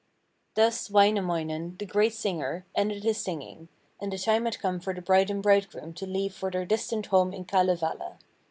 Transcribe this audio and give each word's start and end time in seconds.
Thus 0.55 0.89
Wainamoinen, 0.89 1.75
the 1.77 1.85
great 1.85 2.15
singer, 2.15 2.65
ended 2.73 3.03
his 3.03 3.19
singing, 3.19 3.69
and 3.99 4.11
the 4.11 4.17
time 4.17 4.45
had 4.45 4.57
come 4.57 4.79
for 4.79 4.95
the 4.95 4.99
bride 5.03 5.29
and 5.29 5.43
bridegroom 5.43 5.93
to 5.93 6.07
leave 6.07 6.33
for 6.33 6.49
their 6.49 6.65
distant 6.65 7.05
home 7.05 7.33
in 7.33 7.45
Kalevala. 7.45 8.17